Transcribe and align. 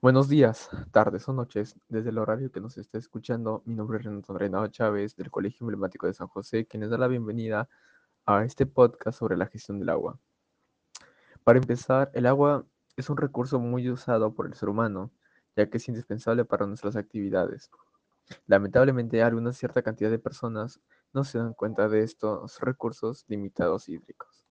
Buenos 0.00 0.28
días, 0.28 0.70
tardes 0.92 1.28
o 1.28 1.32
noches, 1.32 1.74
desde 1.88 2.10
el 2.10 2.18
horario 2.18 2.52
que 2.52 2.60
nos 2.60 2.78
esté 2.78 2.98
escuchando. 2.98 3.62
Mi 3.64 3.74
nombre 3.74 3.98
es 3.98 4.04
Renato 4.04 4.38
Reinado 4.38 4.68
Chávez, 4.68 5.16
del 5.16 5.28
Colegio 5.28 5.64
Emblemático 5.64 6.06
de 6.06 6.14
San 6.14 6.28
José, 6.28 6.66
quien 6.66 6.82
les 6.82 6.90
da 6.90 6.98
la 6.98 7.08
bienvenida 7.08 7.68
a 8.24 8.44
este 8.44 8.64
podcast 8.64 9.18
sobre 9.18 9.36
la 9.36 9.46
gestión 9.48 9.80
del 9.80 9.88
agua. 9.88 10.16
Para 11.42 11.58
empezar, 11.58 12.12
el 12.14 12.26
agua 12.26 12.64
es 12.96 13.10
un 13.10 13.16
recurso 13.16 13.58
muy 13.58 13.90
usado 13.90 14.32
por 14.32 14.46
el 14.46 14.54
ser 14.54 14.68
humano, 14.68 15.10
ya 15.56 15.68
que 15.68 15.78
es 15.78 15.88
indispensable 15.88 16.44
para 16.44 16.64
nuestras 16.64 16.94
actividades. 16.94 17.68
Lamentablemente, 18.46 19.20
alguna 19.20 19.52
cierta 19.52 19.82
cantidad 19.82 20.12
de 20.12 20.20
personas 20.20 20.80
no 21.12 21.24
se 21.24 21.38
dan 21.38 21.54
cuenta 21.54 21.88
de 21.88 22.04
estos 22.04 22.60
recursos 22.60 23.24
limitados 23.26 23.88
hídricos. 23.88 24.44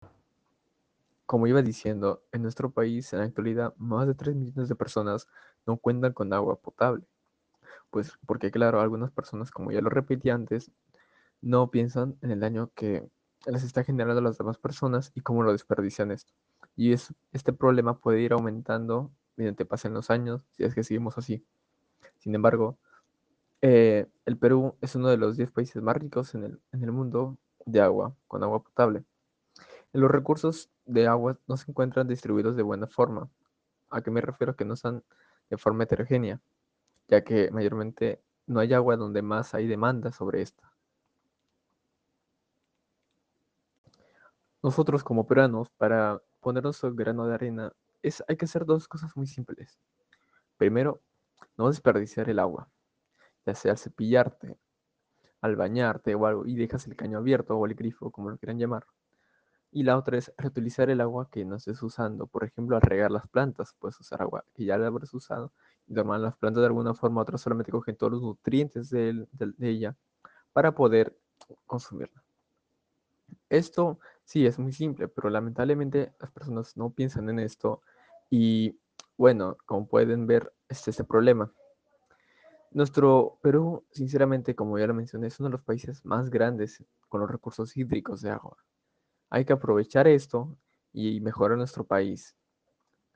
Como 1.27 1.46
iba 1.46 1.62
diciendo, 1.62 2.22
en 2.32 2.43
nuestro 2.43 2.70
país 2.70 3.12
en 3.12 3.18
la 3.20 3.24
actualidad 3.26 3.75
más 3.76 4.06
de 4.06 4.14
3 4.14 4.34
millones 4.36 4.68
de 4.68 4.76
personas 4.76 5.29
no 5.66 5.76
cuentan 5.76 6.12
con 6.12 6.32
agua 6.32 6.57
potable. 6.57 7.04
Pues 7.90 8.12
porque 8.26 8.50
claro, 8.50 8.80
algunas 8.80 9.11
personas, 9.11 9.50
como 9.50 9.72
ya 9.72 9.80
lo 9.80 9.90
repetí 9.90 10.30
antes, 10.30 10.71
no 11.43 11.71
piensan 11.71 12.16
en 12.22 12.30
el 12.30 12.40
daño 12.40 12.71
que 12.75 13.08
les 13.46 13.62
está 13.62 13.85
generando 13.85 14.21
a 14.21 14.25
las 14.25 14.39
demás 14.39 14.58
personas 14.58 15.12
y 15.14 15.21
cómo 15.21 15.43
lo 15.43 15.52
desperdician 15.52 16.11
esto. 16.11 16.32
Y 16.76 16.93
es, 16.93 17.14
este 17.32 17.52
problema 17.52 17.99
puede 17.99 18.21
ir 18.21 18.32
aumentando 18.32 19.11
mediante 19.36 19.64
pasen 19.64 19.94
los 19.94 20.11
años 20.11 20.43
si 20.52 20.64
es 20.64 20.74
que 20.74 20.82
seguimos 20.82 21.18
así. 21.18 21.44
Sin 22.18 22.35
embargo, 22.35 22.79
eh, 23.63 24.07
el 24.24 24.36
Perú 24.36 24.77
es 24.80 24.94
uno 24.94 25.08
de 25.08 25.16
los 25.16 25.36
10 25.36 25.50
países 25.50 25.82
más 25.82 25.96
ricos 25.96 26.35
en 26.35 26.44
el, 26.44 26.61
en 26.72 26.85
el 26.85 26.93
mundo 26.93 27.36
de 27.64 27.80
agua, 27.80 28.14
con 28.29 28.43
agua 28.43 28.63
potable. 28.63 29.04
Los 29.93 30.11
recursos 30.11 30.71
de 30.86 31.07
agua 31.07 31.39
no 31.46 31.57
se 31.57 31.71
encuentran 31.71 32.08
distribuidos 32.08 32.56
de 32.56 32.62
buena 32.62 32.86
forma. 32.86 33.28
¿A 33.91 34.00
qué 34.03 34.11
me 34.11 34.20
refiero? 34.20 34.56
Que 34.56 34.64
no 34.64 34.75
están 34.75 35.03
de 35.50 35.56
forma 35.58 35.84
heterogénea, 35.84 36.41
ya 37.08 37.22
que 37.22 37.50
mayormente 37.50 38.20
no 38.47 38.60
hay 38.60 38.72
agua 38.72 38.97
donde 38.97 39.22
más 39.22 39.55
hay 39.55 39.66
demanda 39.66 40.12
sobre 40.12 40.42
esta. 40.42 40.72
Nosotros 44.62 45.05
como 45.05 45.27
peruanos, 45.27 45.70
para 45.70 46.20
poner 46.41 46.64
nuestro 46.64 46.92
grano 46.94 47.27
de 47.27 47.34
arena, 47.34 47.72
es, 48.03 48.22
hay 48.27 48.36
que 48.36 48.47
hacer 48.47 48.64
dos 48.64 48.88
cosas 48.88 49.16
muy 49.16 49.27
simples. 49.27 49.78
Primero, 50.56 51.00
no 51.56 51.69
desperdiciar 51.69 52.28
el 52.30 52.38
agua, 52.38 52.69
ya 53.44 53.55
sea 53.55 53.72
al 53.72 53.78
cepillarte, 53.78 54.58
al 55.41 55.56
bañarte 55.56 56.14
o 56.14 56.27
algo, 56.27 56.47
y 56.47 56.56
dejas 56.56 56.86
el 56.86 56.97
caño 56.97 57.19
abierto 57.19 57.56
o 57.56 57.66
el 57.66 57.75
grifo, 57.75 58.10
como 58.10 58.30
lo 58.30 58.38
quieran 58.38 58.58
llamar. 58.58 58.86
Y 59.70 59.83
la 59.83 59.98
otra 59.98 60.19
es 60.19 60.33
reutilizar 60.39 60.89
el 60.91 61.00
agua 61.00 61.28
que 61.31 61.45
no 61.45 61.56
estés 61.56 61.83
usando. 61.83 62.27
Por 62.27 62.45
ejemplo, 62.45 62.77
al 62.77 62.83
regar 62.83 63.11
las 63.11 63.28
plantas, 63.28 63.75
puedes 63.78 63.98
usar 64.00 64.22
agua 64.22 64.45
que 64.55 64.64
ya 64.64 64.78
la 64.78 64.86
habrás 64.86 65.12
usado 65.12 65.53
y 65.86 65.95
tomar 65.95 66.20
las 66.20 66.36
plantas 66.36 66.62
de 66.62 66.67
alguna 66.67 66.95
forma 66.95 67.20
u 67.20 67.22
otra 67.22 67.39
solamente 67.39 67.72
cogen 67.72 67.97
todos 67.97 68.12
los 68.12 68.22
nutrientes 68.22 68.91
de, 68.91 69.27
de 69.33 69.69
ella 69.69 69.97
para 70.53 70.75
poder 70.75 71.17
consumirla. 71.67 72.22
Esto 73.48 73.98
sí 74.25 74.47
es 74.47 74.59
muy 74.59 74.72
simple, 74.72 75.09
pero 75.09 75.31
lamentablemente 75.31 76.14
las 76.20 76.31
personas 76.33 76.77
no 76.77 76.91
piensan 76.91 77.28
en 77.31 77.39
esto 77.39 77.83
y 78.31 78.78
bueno, 79.17 79.56
como 79.67 79.87
pueden 79.87 80.27
ver, 80.27 80.53
este 80.69 80.91
es 80.91 81.00
el 81.00 81.06
problema. 81.06 81.53
Nuestro 82.72 83.39
Perú, 83.42 83.84
sinceramente, 83.91 84.55
como 84.55 84.78
ya 84.78 84.87
lo 84.87 84.94
mencioné, 84.94 85.28
es 85.28 85.41
uno 85.41 85.48
de 85.48 85.53
los 85.53 85.62
países 85.62 86.05
más 86.05 86.28
grandes 86.28 86.84
con 87.09 87.20
los 87.20 87.31
recursos 87.31 87.77
hídricos 87.77 88.20
de 88.20 88.31
agua. 88.31 88.56
Hay 89.30 89.44
que 89.44 89.52
aprovechar 89.52 90.06
esto 90.08 90.56
y 90.92 91.20
mejorar 91.20 91.58
nuestro 91.58 91.84
país. 91.84 92.36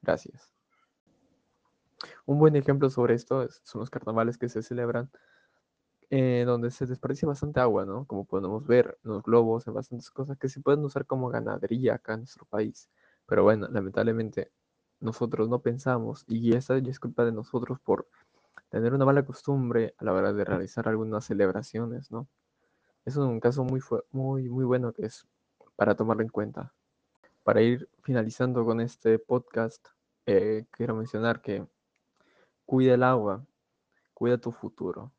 Gracias. 0.03 0.53
Un 2.27 2.39
buen 2.39 2.57
ejemplo 2.57 2.91
sobre 2.91 3.15
esto 3.15 3.47
son 3.63 3.81
los 3.81 3.91
carnavales 3.91 4.39
que 4.39 4.49
se 4.49 4.63
celebran, 4.63 5.11
eh, 6.11 6.45
donde 6.47 6.71
se 6.71 6.87
desperdicia 6.87 7.29
bastante 7.29 7.61
agua, 7.61 7.85
¿no? 7.85 8.05
Como 8.07 8.25
podemos 8.25 8.67
ver, 8.67 8.99
los 9.03 9.23
globos, 9.23 9.67
en 9.67 9.75
bastantes 9.75 10.11
cosas 10.11 10.39
que 10.39 10.49
se 10.49 10.61
pueden 10.61 10.85
usar 10.85 11.07
como 11.07 11.29
ganadería 11.29 11.95
acá 11.95 12.15
en 12.15 12.21
nuestro 12.21 12.47
país. 12.47 12.89
Pero 13.27 13.45
bueno, 13.45 13.69
lamentablemente 13.71 14.51
nosotros 15.01 15.49
no 15.49 15.61
pensamos 15.61 16.25
y 16.27 16.55
esa 16.55 16.79
ya 16.79 16.91
es 16.91 17.01
culpa 17.01 17.25
de 17.25 17.33
nosotros 17.33 17.79
por 17.81 18.09
tener 18.71 18.93
una 18.95 19.05
mala 19.05 19.25
costumbre 19.25 19.95
a 19.99 20.05
la 20.05 20.13
hora 20.13 20.33
de 20.33 20.45
realizar 20.45 20.89
algunas 20.89 21.25
celebraciones, 21.25 22.11
¿no? 22.11 22.29
Es 23.05 23.17
un 23.17 23.41
caso 23.41 23.65
muy, 23.65 23.81
muy, 24.13 24.49
muy 24.49 24.65
bueno 24.65 24.93
que 24.93 25.07
es 25.07 25.27
para 25.81 25.95
tomarlo 25.95 26.23
en 26.23 26.29
cuenta. 26.29 26.75
Para 27.43 27.63
ir 27.63 27.89
finalizando 28.03 28.67
con 28.67 28.83
este 28.83 29.19
podcast, 29.19 29.83
eh, 30.27 30.67
quiero 30.71 30.95
mencionar 30.95 31.41
que 31.41 31.67
cuida 32.67 32.93
el 32.93 33.03
agua, 33.03 33.47
cuida 34.13 34.37
tu 34.37 34.53
futuro. 34.53 35.11